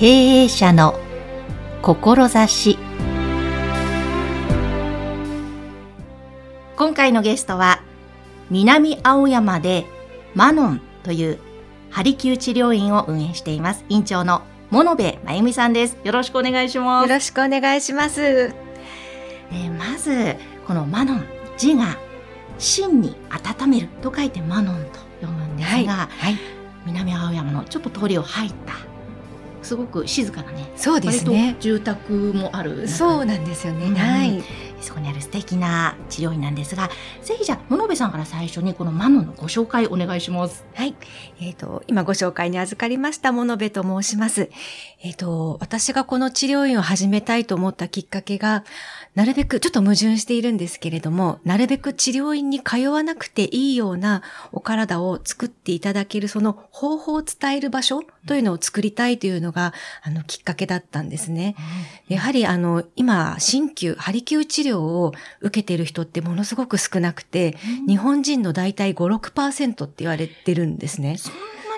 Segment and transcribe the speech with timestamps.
[0.00, 0.98] 経営者の
[1.82, 2.78] 志。
[6.74, 7.82] 今回のゲストは
[8.48, 9.84] 南青山で
[10.34, 11.38] マノンという
[11.90, 14.40] ハリキュー治療院を運営しています院長の
[14.70, 15.98] 物部真由美さんです。
[16.02, 17.06] よろしくお願いします。
[17.06, 18.22] よろしくお願いします。
[18.22, 20.36] えー、まず
[20.66, 21.24] このマノン
[21.58, 21.98] 字が
[22.56, 26.38] 真に温めると書いてマノンと読むんですが、はいはい、
[26.86, 28.69] 南青山のちょっと通りを入った
[29.62, 31.56] すごく静かなねそうですね。
[31.60, 34.42] 住宅もあるそうなんですよね、うん、はい
[34.80, 36.90] そこにある素敵な治療院なんですが
[37.22, 40.64] ぜひじゃあ物部さんから最初にこのマノンのご紹介お願いします。
[40.74, 40.94] はい。
[41.40, 44.50] えっ、ー、と今ご紹介に預かりました物部と申します。
[45.02, 48.64] えっ、ー、と私がこの治療院を始めたいと思ったきっかけが
[49.16, 54.22] なるべく、ちょっと矛盾しているんですけれども、なるべく治療院に通わなくていいような
[54.52, 61.56] お体を作っていただける、その方法を伝える場所というのを作りたいというのが、あの、きっかけだったんですね。
[62.08, 71.16] やはり、あの、今、鍼灸、ハリキュー治療を受けている人ってものすごく少なくて、日本人の大体5、6%って言われてるんですね。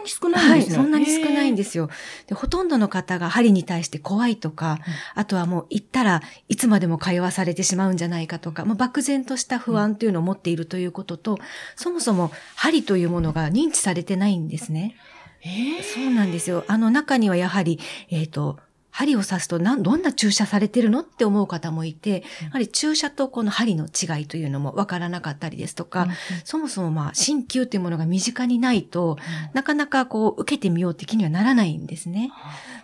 [0.02, 0.76] に少ないんですね。
[0.76, 1.88] はい、そんなに少ないんですよ。
[2.26, 4.80] で、ほとんどの方が針に対して怖いとか、
[5.14, 11.38] うん、あとはもう行ったらいつまでも通わされてしまうんじゃないかとか、まあ、漠然とした不安というのを持っているということと、うん、
[11.76, 14.96] そもそも針というものが認知されてないんですね。
[15.44, 16.64] えー、そうなんですよ。
[16.68, 17.78] あの中にはやはり、
[18.10, 18.58] えっ、ー、と、
[18.92, 26.10] 針を刺すと何、どんな注射されてるのって思う方もいて、やはり注射とこの針の違いというのもわからなかったりですとか、うん、
[26.44, 29.18] そもそもまあ、鍼灸というものが身近にないと、うん、
[29.54, 32.30] なかなかこう、受けてみようって気にはならないんですね。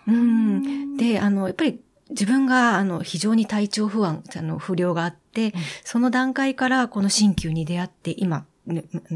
[0.08, 0.96] うん。
[0.96, 5.52] で、あの、やっぱり自分が、あの、非常に体調不安、あの、不良があって、
[5.84, 8.46] その段階からこの鍼灸に出会って今、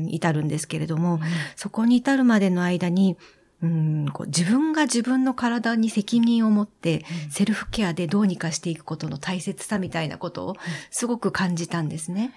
[0.09, 1.21] 至るんですけれども、
[1.57, 3.17] そこに至るまでの間に、
[3.63, 10.57] うんこう自分が自分の体に責任を持って、セルフケアでどうにかしていくことの大切さみたいなことを
[10.91, 12.35] すごく感じたんですね。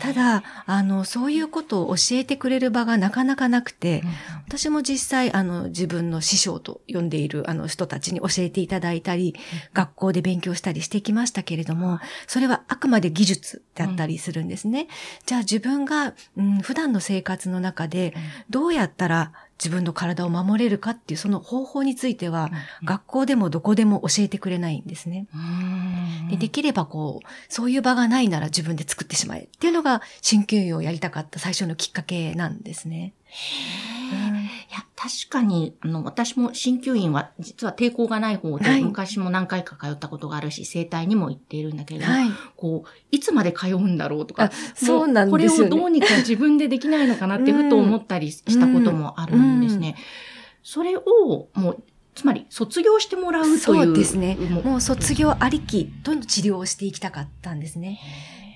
[0.00, 4.04] ただ、あの、そういうことを教えてくれる場がなかなかなくて、
[4.46, 9.34] 私も実際、あの、自分の師匠と呼んでいるあの人たちに教えていただいたり、
[9.74, 14.86] 学校で勉強したりしてきましたけれども、それはあくまで技術だったりするんですね。
[15.26, 18.14] じゃあ自分が、うん、普段の生活の中で、
[18.48, 22.50] どうやったら自分の体を守れるかっていうその方法については、
[22.84, 25.26] 学校でもどこでも教えてくれないんですね。
[26.30, 33.14] でできればこう、そういう場がないなら自分で作ってしまえっていうのが鍼灸医をやりたかった最初のきっかけなんですね。
[34.10, 49.96] いや、確かに、あの、私も鍼灸院は実は抵抗がない方で、はい、昔も何回か通ったことがあるし、整体にも行っているんだけれども、はい、こう、いつまで通うんだろうとか、そうなんですよ、ね、これをどうにか自分でできないのかなってふと思ったりしたこともあるんですね。
[50.62, 51.82] それを、もう、
[52.14, 53.58] つまり卒業してもらうという。
[53.58, 54.34] そうですね。
[54.34, 58.00] もう卒業ありきとの治療をしていきたかったんですね。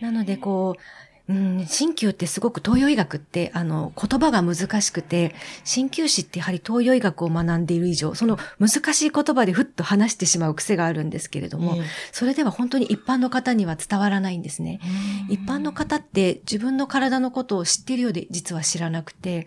[0.01, 0.81] なので、こう、
[1.29, 5.35] うん、鍼灸ってすごく東洋医学って、あの、言葉が難しくて、
[5.65, 11.77] 鍼灸師ってやはり東洋医学を学んでいる以上、その難しい言葉でふっと話してしまう癖があるんですけれども、
[12.11, 14.81] それでは本当に一般の方には伝わらないんですね。
[15.29, 19.47] 一般の方って自分の体のことを知っているようで実は知らなくて、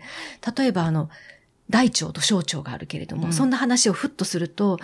[0.56, 1.10] 例えばあの、
[1.68, 4.78] 大腸と小腸があるけれども、うん、そんな話をふっとすると、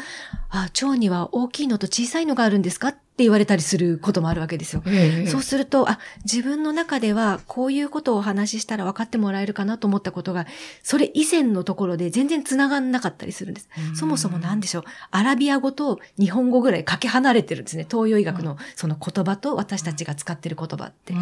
[0.50, 4.82] あ、腸には大きいのと小さいのがあるんですかって言われたりすることもあるわけですよ。
[4.86, 10.46] えそうすると、あ、自分の中ではこういうことをお話ししたら分かってもらえるかなと思ったことが、
[10.82, 13.68] それ以前のところで全然繋がんなかったりするんです。
[13.94, 14.84] そもそも何でしょう。
[15.10, 17.86] アラビア語と日本語ぐらいかけ離れてるんですね。
[17.90, 21.14] 東洋医学のその言葉と私たちが使ってる言葉って。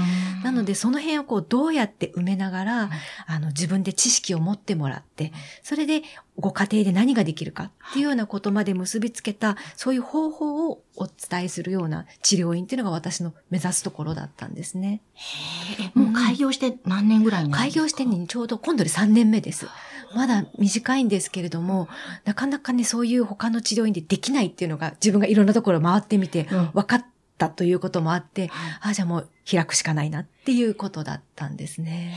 [0.44, 2.90] なので、その辺をこうどうやって埋めながら、
[3.26, 5.32] あの自分で知識を持ってもらって、
[5.64, 6.02] それで
[6.40, 15.02] ご家庭で何ができるかっていうようなことまで結びつけた、そういう方法をお伝えするような治療院っていうのが私の目指すところだったんですね。
[15.14, 17.80] へもう開業して何年ぐらいになるんですか？
[17.80, 19.66] 開業してにちょうど今度で3年目です。
[20.14, 21.88] まだ短いんですけれども、
[22.24, 27.06] なかなかね、そういう他の治療院でできないっていうのが自分がいろんなところ回ってみて分かっ
[27.38, 28.52] たということもあって、うん、あ
[28.82, 32.16] あ、じゃあもう開くしかないなっていうことだったんですね。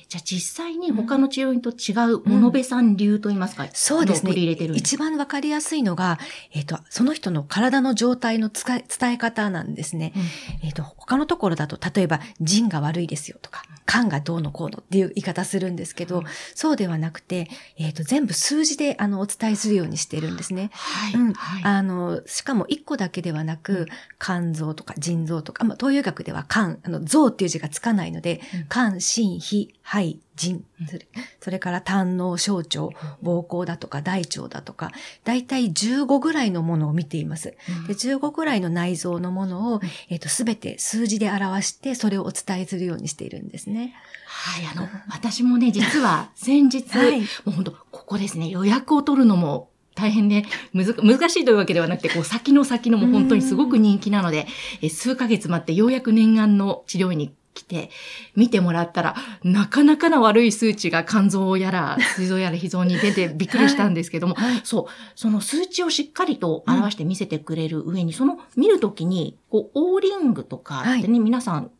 [0.00, 4.32] え、じゃあ実際に他の治療院と違う物部さん流と言いますか、うん、そうですね。
[4.32, 6.18] 一番わかりやすいのが、
[6.52, 10.12] えっ、ー、と、その人の体の状態の伝え方なんですね。
[10.16, 20.70] うん、えっ、ー、と、他のところだと、例えば、腎が悪いですよとか、肝がどうのこうのっていう言い方するんですけど、うん、そうではなくて、えっ、ー、と、全部数字で、あの、お伝えするようにしているんですね。
[20.72, 21.14] はい。
[21.14, 21.32] うん。
[21.32, 23.88] はい、あの、しかも一個だけではなく、
[24.20, 30.64] 肝臓とか腎臓とか、まあ、東洋学では肝、あの、臓っていう字がつかないので、肝、心、脾、肺、腎、
[31.40, 32.78] それから胆の小腸、
[33.24, 34.92] 膀胱だとか大腸だとか、
[35.24, 37.56] だいたい15ぐらいのものを見ています。
[37.88, 43.96] で15ぐらいの内臓のものを、えっ、ー、と、すべて数字で表して、それをお伝えするようにしているんですね。
[44.28, 54.46] はい、あの、私もね、実は先日、はい、もう本当ここですね、予約を取るのも大変で、難しいというわけではなくて、こう先の先のも本当にすごく人気なので、
[54.82, 57.90] え数ヶ月待ってようやく念願の治療院に来て、
[58.36, 71.70] 見てもらったら、なかなかな悪い数値が肝臓やら、膵臓やら脾臓に出てびっくりしたんですけども、はい、そう、その数値をしっかりと表して見せてくれる上に、うん、その見るときに、こう、オーリングとかってね、はい、皆さん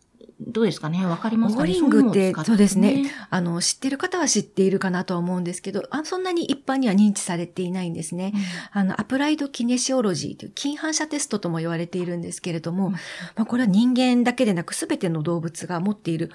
[0.46, 1.04] どうですかね？
[1.04, 1.70] わかりますかね？
[1.70, 3.10] オーリングって、そうですね。
[3.28, 8.32] あの、知ってる方は知っているかなとは思うんですけど、あそんなに一般には認知されていないんですね。
[8.34, 8.40] うん、
[8.80, 12.98] あの、アプライドキネシオロジーという近反射テストとも言われているんですけれども、うん、ま
[13.36, 16.30] あ、これは人間だけでなく全ての動物が持っている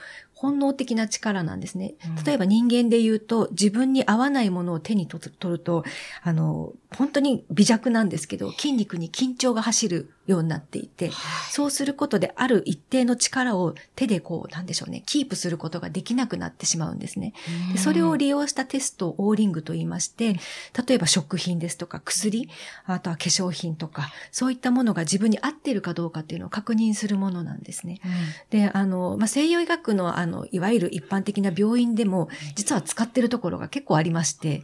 [0.45, 1.95] 本能的な力なんですね。
[2.24, 5.83] 例えば人間で言うと、自分に合わないものを手に取ると、
[6.21, 11.12] あの、本当に微弱なんですけど、筋肉に緊張が走るようになっていて、
[11.50, 17.33] そうすることである一定の力を手でこう、なんでしょうね、キープすることができなくなってしまうんですね。
[17.74, 20.39] でそれを利用したテストをオーリングと言いまして、
[20.88, 22.50] 例えば食品ですとか薬、
[22.86, 28.00] あとは化粧品とか、そういったものが自分に合っているかどうかっていうのを確認するものなんですね。
[28.03, 28.12] うん、
[28.50, 34.63] で、あの、まあ、西洋医学のあの、いわゆる一般的な病院でも、実は使ってるところが結構ありまして、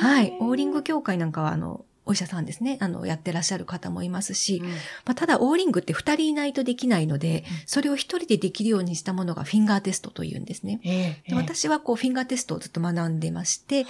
[0.00, 4.76] はい、オーリング協会なんかはあの、お医者さんですね、あの、やってらっしゃる方もいますし、うん、ま
[5.06, 10.80] あ、ただ、オーリングって二人いないとできないので、それを一人でできるようにしたものがフィンガーテストというんですね。
[10.84, 13.86] えー、で私はこう、フィンガーテストをずっと学んでまして、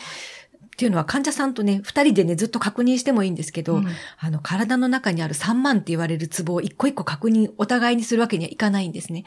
[0.72, 3.86] っていうのは患者さんとね、二人でね、ずっと確認してもいいんですけど、うん、
[4.18, 9.24] あの、体の中にある3万って言われるツボを一個一個確認、お互いにするわけにはいかないんですね。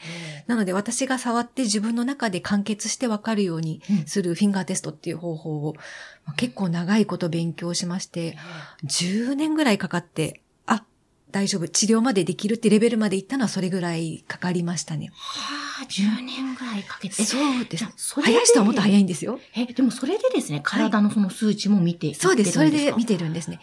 [0.48, 5.76] うん、なので、私が触って自分の中で完結してわかるようにするフィンガーテストっていう方法を、
[6.26, 8.36] うん、結構長いこと勉強しまして、
[8.84, 10.45] 10年ぐらいかかって、あ、
[11.30, 15.10] 大丈夫、治療までできるってレベルまで行ったのはそれぐらいかかりましたね。
[15.12, 17.24] はあ、10年ぐらいかけて。
[17.24, 17.86] そうです。
[17.96, 19.40] そ早い人はもっと早いんですよ。
[19.54, 23.60] え、でもそれでですね、体のその数値も見て、はい、そうです、それで見てるんですね。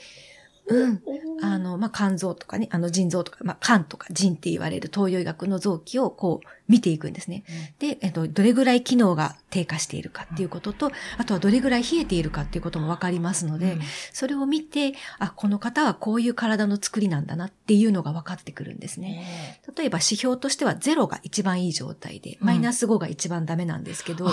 [0.67, 1.01] うん。
[1.41, 7.43] あの、まあ、肝臓とかね、あの、腎臓とか、まあ、肝とか腎って言われる東洋医学の臓器をこう、見ていくんですね。
[7.81, 13.81] うん、で、えっと、どれぐらい機能が低下しているかっていうことと、あとはどれぐらい冷えているかっていうこともわかりますので、うん、
[14.11, 19.59] それを見て、あ、この方はこういう体の作りなんだなっていうのが分かってくるんですね。
[19.77, 24.31] 例えば指標としては0が一番いい状態で、マイナス5が一番ダメなんですけど、うん、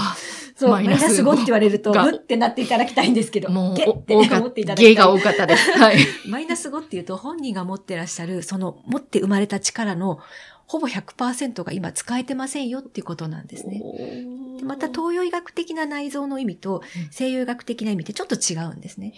[0.55, 4.89] そう、マイナス5って言われると、うってなっていただきたいんですけど、もう、ゲって思っていただきたい。
[4.91, 5.73] ゲが多かったです。
[5.73, 5.99] はい。
[6.29, 10.21] マイナス5っていうと、本人が持ってらっしゃる、その、持って生まれた力の
[10.71, 13.83] ほぼ100%が今使えてませんよっていうことなんですね。
[14.71, 19.15] また東洋医学的な内臓の意味と西洋医学的な意味ってちょっと違うんですね。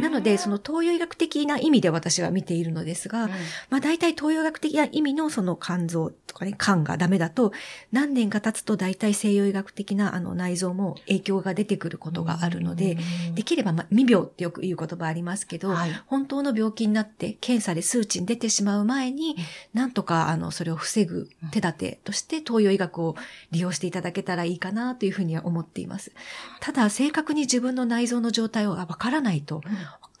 [0.00, 3.30] なので、その東洋医学的な意味で私は見ているのですが、うん、
[3.70, 7.52] まあ大体東洋医学的な意味のその肝臓とかね、肝がダメだと、
[7.92, 12.98] 何年か経つと大体西洋医学的なあの内臓も影響が出てくることがあるので、
[13.34, 19.36] できれば、まあ、未病ってよく言う言葉ありますけど、はい、本当の病気になって検査で数値に出てしまう前に、
[19.72, 23.16] なんとかあの、それを防ぐ手立てとして東洋医学を
[23.52, 26.12] 利用していただけたらいいかなというふうには思っています。
[26.60, 29.60] ただ、正確に自分の内臓の状態をわからないと、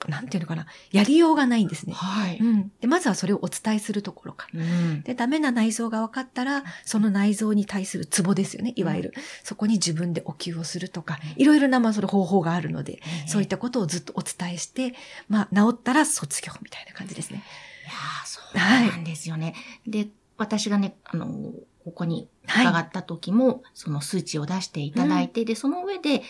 [0.06, 1.94] なんていうのかな、やりようがないんですね。
[1.94, 2.38] はい。
[2.38, 2.72] うん。
[2.80, 4.48] で、まずはそれをお伝えするところか。
[4.52, 9.12] うん、で、ダメな内臓が分かったら、その内臓に対するツボですよね、いわゆる。
[9.16, 14.94] うん、そこに自分でお灸をするとか、いろいろな、まあ、その方法があるので、そういったことをずっとお伝えして、
[15.28, 17.42] まあ、治ったら卒業みたいな感じですね。
[17.84, 17.92] いや
[18.26, 19.46] そうなんですよね。
[19.46, 19.52] は
[19.86, 21.52] い、で、私がね、あの、
[21.84, 26.22] ここに伺った時も、はい、その数値を出していただいて、うん、で、その上で、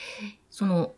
[0.51, 0.93] その、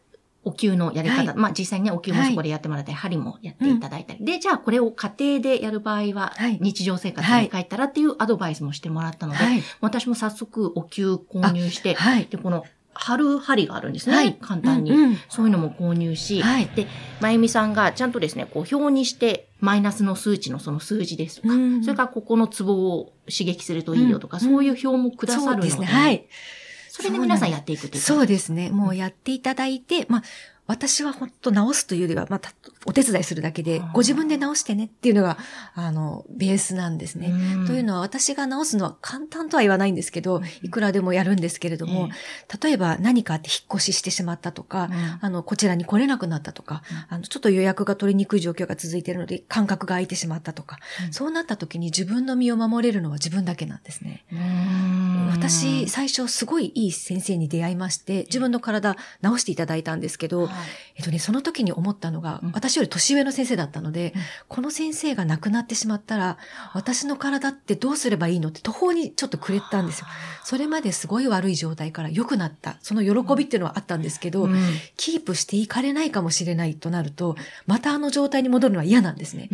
[0.45, 9.39] お灸のやり方、はい、まあ実際にね、お灸もそこでやってもらったり、はい、針もやっていただいたり、うん、で、じゃあこれを家庭でやる場合は、日常生活に帰ったらっていうアドバイスもしてもらったので、
[9.81, 11.97] 私も早速お灸購入して、
[12.31, 12.65] で、この
[12.99, 14.17] 貼る針があるんですね。
[14.17, 16.87] はい、簡単に、うんうん、そういうのも購入し、はい、で、
[17.21, 26.27] まゆみさんがちゃんとですね、こう表にして、マイナスの数値のその数字ですとか、うん、それからここのツボを刺激するといいよとか、うん、そういう表もくださるので、そうですね、はい。
[26.91, 28.71] それで皆さんやっていくっていうそうですね。
[28.71, 30.23] もうやっていただいて、まあ、
[30.67, 32.53] 私は本当直すというよりは、また、
[32.87, 35.39] お手伝いするだけで、ご自分で直してねっていうのが、
[35.75, 37.33] あの、ベースなんですね。
[37.67, 42.09] というのは、私が直すのは簡単とは言わないんですけど、いくらでもやるんですけれども、
[42.63, 50.79] 例えば何かあって引っ越ししてしまったとか、あの、こちらに来れなくなったとか、あの、ちょっと予約が取りにくい状況が続いているので、感覚が空いてしまったとか、
[51.13, 54.25] そうなった時に自分の身を守れるのは自分だけなんですね。
[55.31, 60.49] 私、最初すごいいい先生に出会いまして、自分の体直していただいたんですけど、
[60.97, 64.15] えっとね、その時に思ったのが、私より年上の先生だったので、
[64.49, 66.39] この先生が亡くなってしまったら、
[66.73, 70.07] 私の体ってどうすればいいのって途方にちょっとくれたんですよ。
[70.45, 72.79] それまですごい悪い状態から良くなった。
[72.81, 74.49] その喜びっていうのはあったんですけど、
[74.97, 77.37] キープしていかれないかもしれないとなると、
[77.67, 79.49] またあの状態に戻るのは嫌なんですね。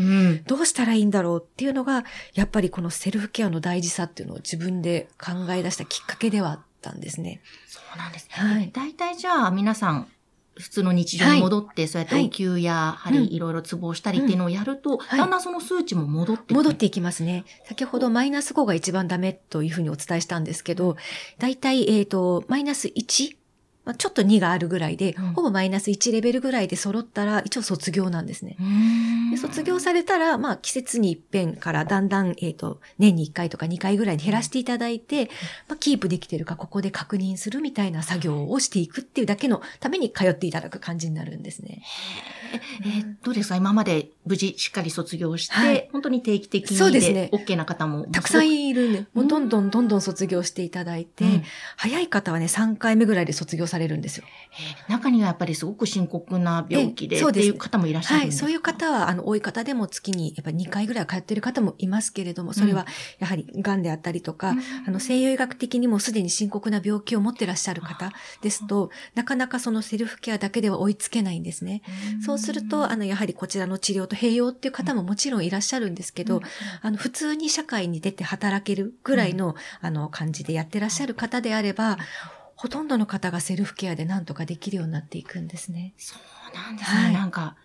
[0.47, 2.05] どうしたらいいんだろうっていうのが、
[2.35, 7.41] やっぱりこのセルフケアの大事さっていうのを自分で考え出したきっかけではあったんですね。
[7.67, 8.31] そうなんですね。
[8.35, 8.71] はい。
[8.73, 10.09] 大体じゃあ皆さん、
[10.55, 17.45] 普通の日常に戻って、はい、そうやってお灸や針、いろいろツボをしたりっていうのをやると、うん、だんだんその数値も戻って戻っていきますね。
[17.65, 20.97] 先ほどマイナス5が一番ダメというふうにお伝えしたんですけど、
[21.39, 23.37] 大体、えっ、ー、と、マイナス1
[23.85, 28.57] まあ、ちょっと2があるぐらいで、うん、ほぼマイナス1レベルぐらいで揃ったら、一応卒業なんですね。
[29.31, 35.31] で卒業されたら、まあ、季節に一遍からだんだん、えっ、ー、と、年に1回とか2回ぐらいに減らしていただいて、
[35.69, 41.83] まあ、キープできてるか、ここで確認するみたいな作業をしていくっていうだけのために通っていただく感じになるんですね。
[42.85, 43.57] えー、どうですか？
[43.57, 47.31] 今まで無事しっかり卒業して、はい、本当に定期的にそうですね。
[47.33, 48.07] OK な方も。
[48.07, 51.43] たくさんいるんで、もうどんどんどんどん卒業していただいて、うん、
[51.77, 54.25] 早い方はね、3回目ぐらいで卒業されるんですよ。
[54.89, 62.87] 中にはやっぱりすごく深刻な病気で、そうっていう方もいらっしゃるんですか、はい、そういう方は、あの、多い方でも月にやっぱり2回ぐらい通っている方もいますけれども、それは
[63.19, 68.13] やはり癌であったりとか、うん、あの、西洋医学的にもすでに深刻な病気を持ってらっしゃる方
[68.43, 71.83] ですと、なかなかそのセルフケアだけでは追いつけないんですね。
[72.25, 76.43] そうすると、あの、やはりこちらの治療と併用っていう方ももちろんいらっしゃるんですけど、
[76.83, 81.99] あの、普通に社会に出て働けるぐらいの、あの、感じでやってらっしゃる方であれば、
[82.63, 85.95] ほとんどの方がセルフケアで何とかできるようになっていくんですね。
[85.97, 86.15] そ
[86.53, 87.03] うなんですね。
[87.03, 87.57] はい、なんか、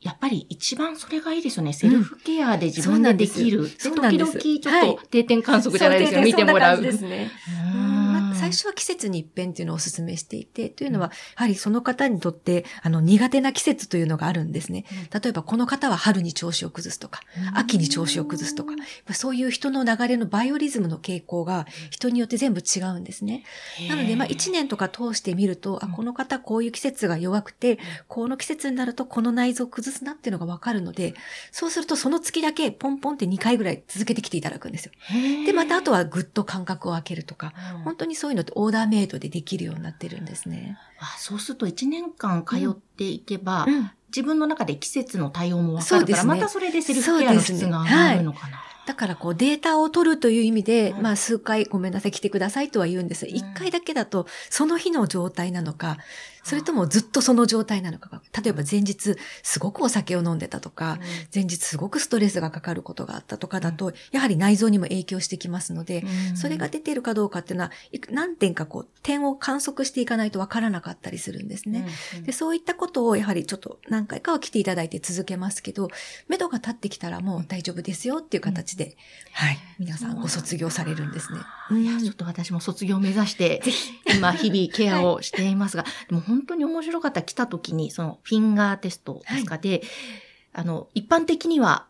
[0.00, 1.72] やっぱり一番それがいいですよね。
[1.72, 3.60] セルフケアで自分でできる。
[3.60, 6.22] うん、で時々ちょっと定点観測じゃないですよ。
[6.22, 6.82] 見てもらう。
[6.82, 7.30] ですね。
[8.34, 14.84] 最初は季節に一遍っていうのをお勧めしていて、というのは、やはりその方にとって、あの、苦手な季節というのがあるんですね。
[15.12, 17.20] 例えば、この方は春に調子を崩すとか、
[17.54, 18.74] 秋に調子を崩すとか、
[19.12, 23.44] そういう人の流れのバイオリズムの傾向が人によって全部違うんですね。
[23.88, 31.14] なので、まあ、一年とか通してみると、あ、この方こういう季節が弱くて、この季節になるとこの内臓を崩すなっていうのがわかるので、
[31.52, 34.92] そうするとその月だけポンポンって2回ぐらい続けてきていただくんですよ。
[35.46, 37.52] で、またあとはぐっと間隔を空けるとか、
[37.84, 40.76] 本当にそういうのってオーダーメイドでできるようになってるんですね。
[40.98, 48.64] あそうすると1年間通っていけば、うん、自分の中で季節の対応もわかるから、ね、またそれでセルフケアの質が上がるのかな。
[48.86, 53.26] だからこうデータを取るという意味で、まあ数回ごめんなさい来てくださいとは言うんです。
[53.26, 55.98] 一、回だけだとその日の状態なのか、
[56.48, 58.22] それともずっとその状態なのか。
[58.42, 60.98] 例えば前日すごくお酒を飲んでたとか、
[61.34, 67.72] 前日すごくストレスがかかることがあったとかだと、やはり内臓にも影響してきますので、それが出ているかどうかっていうのは、
[68.10, 71.86] 何点かこう点を観測していかないとわからなかったりするんですね。
[72.22, 75.90] でそういったことをやはりちょっと何回かは来ていただいて続けますけど、
[76.28, 78.96] 目処が立ってきたらもう大丈夫ですよっていう形で、
[79.32, 79.58] はい。
[79.78, 81.40] 皆さんご卒業されるんですね。
[81.80, 83.62] いや、ちょっと私も卒業を目指して、
[84.16, 87.22] 今日々ケアをしていますが、でも本当に面白かった。
[87.22, 89.58] 来た時に、そのフィンガーテストですか？
[89.58, 89.82] で、はい、
[90.54, 91.87] あの、一般的には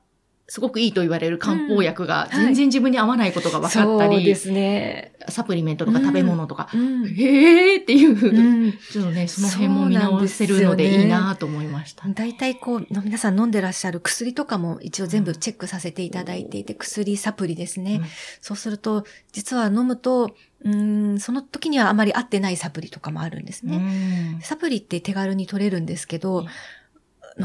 [0.51, 5.13] すごくいいと言われる漢方薬が全然自分に合わないことが分かったり、そうですね。
[5.29, 12.09] サプリメントとか食べ物とか、うん、へーっていう、うん、ちょっとね、その辺も見直せるのでいいなと思いました。
[12.09, 18.01] 大体、こう、皆さん飲んでらっしゃる薬とかも一応全部チェックさせていただいていて、薬、サプリですね。
[18.41, 24.39] そうすると、実は飲むと、うん、その時にはあまり合ってないサプリとかもあるんですね。
[24.43, 26.47] サプリって手軽に取れるんですけど、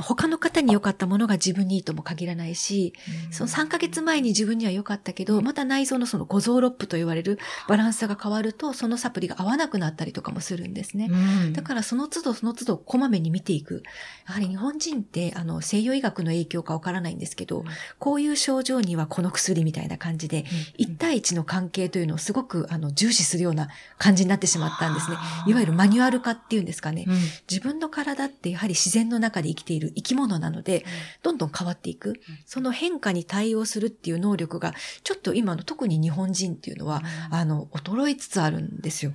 [0.01, 2.93] 他の方に良かったものが自分にいいとも限らないし、
[3.31, 11.09] その3ヶ月前に自分には良かったけど、また内臓のその五臓六腑と言われるバランスが変わると、そのサプリが合わなくなったりとかもするんですね。
[11.53, 13.83] だからその都度その都度こまめに見ていく。
[14.27, 17.63] やはり日本人ってあの西洋医学の影響かわからないんですけど、
[17.99, 20.45] こういう症状にはこの薬みたいな感じで、
[20.79, 25.17] 1対1の関係というのをすごくあの重視するような感じになってしまったんですね。
[25.47, 27.05] いわゆるマニュアル化っていうんですかね。
[27.49, 30.85] 自分の体ってやはり自然の中で生きているる生き物なので、
[31.21, 32.19] どんどん変わっていく。
[32.45, 34.73] その変化に対応するっていう能力が、
[35.03, 39.11] ちょっと今の特に日本人っていうのは、あの、衰えつつあるんですよ。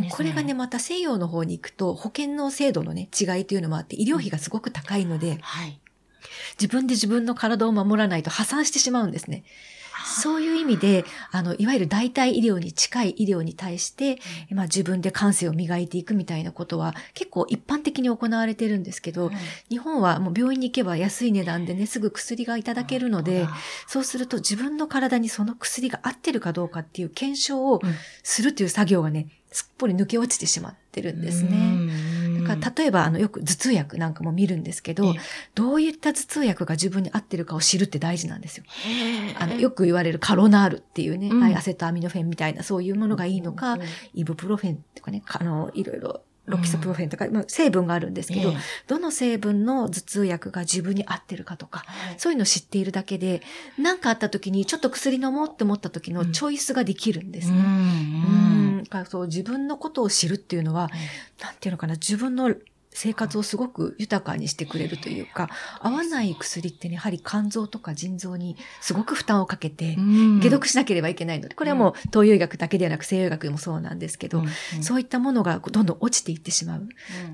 [0.00, 5.80] ね、これがね、また西洋の方に行くと保険の制度のね、違いというのもあって、医療費がすごく高いので、うん、はい、
[6.60, 9.44] 自分で自分の体を守らないと破産してしまうんですね。
[10.04, 14.18] そういう意味で、あの、いわゆる代替医療に近い医療に対して、
[14.50, 19.32] うん、まあ自分で感性を磨いていくみたいなことは結構一般的に行われてるんですけど、うん、
[19.68, 23.46] 日本はもう病院に行けば安い値段でね、すぐ薬がいただけるので、
[23.86, 27.80] そうすると自分の体にその薬が合ってるかどうかっていう検証を
[28.22, 31.48] するという作業がね、すっぽり抜け落ちてしまってるんですね。
[32.48, 35.14] だから例えば、あの、よく頭痛薬なんかも見るんですけど、
[35.54, 38.64] どういった頭痛薬が自分に合ってるかを知るって大事なんですよ。
[39.38, 43.80] あの、よく言われるカロナールっていうね、うん、アセトアミノフェンみたいなそういうものがいいのか、うん、
[44.14, 53.42] イブプロフェンとかね、あの、いろいろロキソプロフェンとか、うん、成分があるんですけど、えー、どの成分の頭痛薬が自分に合ってるかとか、はい、そういうのを知っているだけで、
[53.78, 57.58] 何かあった時にちょっと薬飲もうって思った時のチョイスができるんですね。
[57.58, 57.64] うん。
[57.64, 57.66] う
[58.44, 58.47] ん
[58.88, 60.90] かそう自分のことを知るっていうのは、うん、
[61.44, 62.54] なんていうのかな、自分の
[62.98, 65.48] 生活をすごく豊かにしてくれるというか、
[65.80, 69.96] 合わない薬ってね、やはり肝臓とか腎臓にすごく負担をかけて、
[70.40, 74.42] 解毒しなければいけないので、これはもう東洋医学だけではなく西洋医学でもそうなんですけど、
[74.80, 76.88] そういったものがどんどん落ちていってしまう。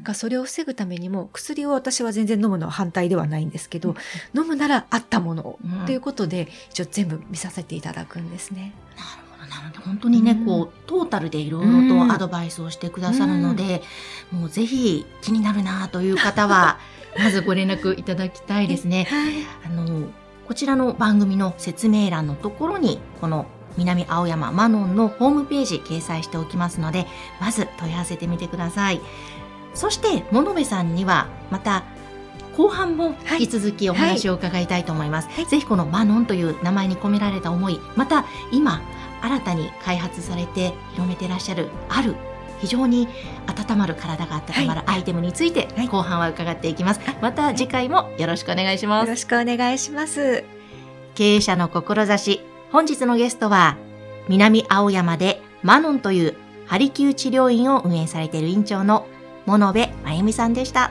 [0.07, 3.97] うん、それを防ぐためにも、薬を私は全然飲むのは反対ではないんですけど、
[4.35, 8.75] 飲むなら合ったものを、ということで、一応全部見させていただくんですね。
[8.97, 9.24] なるほど。
[9.61, 13.83] なので本当にね、うん、こうトータルでいろいろとアドバイスをしてくださるので、
[14.33, 16.79] うん、もうぜひ気になるなという方は
[17.19, 19.07] まずご連絡いただきたいですね。
[19.09, 19.33] はい、
[19.67, 20.09] あの
[20.49, 23.47] こちらの番組の説明欄のところにこの
[23.77, 27.07] 南青山マノンのホームページ掲載しておきますので
[27.41, 29.01] まず問い合わせてみてください。
[29.75, 31.85] そして物部さんにはまた
[32.57, 35.29] 後半も引き続きお話を伺いたいと思います。
[35.29, 38.81] はいはい、ぜひこのマノンという名前に込められた思い、また今
[39.25, 42.15] 新たに開発されて広めてらっしゃるある
[42.61, 43.09] 非常に
[43.47, 49.07] 温まる体が温まるアイテムについて後半は伺っていきます、はい、また次回もよろしくお願いします。
[49.07, 50.45] よろしくお願いします。
[51.15, 52.41] 経営者の志。
[52.71, 53.77] 本日のゲストは
[54.29, 56.35] 南青山でマノンという
[56.67, 59.07] ハリキュー治療院を運営されている院長の
[59.47, 60.91] 物部真由美さんでした。